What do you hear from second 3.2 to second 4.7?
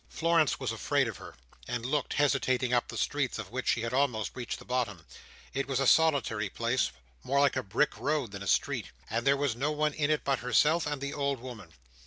of which she had almost reached the